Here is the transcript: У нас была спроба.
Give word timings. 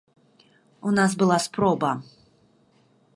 У 0.91 0.95
нас 0.99 1.11
была 1.21 1.37
спроба. 1.45 1.91